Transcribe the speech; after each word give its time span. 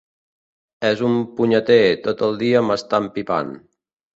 És 0.89 1.03
un 1.09 1.17
punyeter, 1.41 1.77
tot 2.09 2.25
el 2.29 2.35
dia 2.43 2.67
m'està 2.71 3.05
empipant. 3.07 3.57